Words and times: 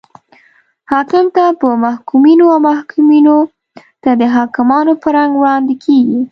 حاکم 0.91 1.25
ته 1.35 1.43
په 1.61 1.67
محکومینو 1.85 2.45
او 2.53 2.59
محکومینو 2.69 3.37
ته 4.03 4.11
د 4.21 4.23
حاکمانو 4.35 4.93
په 5.01 5.07
رنګ 5.17 5.31
وړاندې 5.37 5.75
کیږي. 5.83 6.21